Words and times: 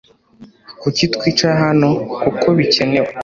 Kuki 0.81 1.03
twicaye 1.13 1.55
hano 1.65 1.89
kuko 2.23 2.47
bikenewe 2.57 3.09